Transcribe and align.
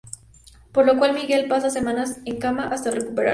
Por 0.71 0.87
lo 0.87 0.97
cual 0.97 1.13
Miguel 1.13 1.47
pasa 1.47 1.69
semanas 1.69 2.21
en 2.25 2.39
cama 2.39 2.67
hasta 2.71 2.89
recuperarse. 2.89 3.29